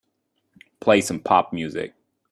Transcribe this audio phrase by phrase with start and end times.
[0.79, 1.93] Play some pop music.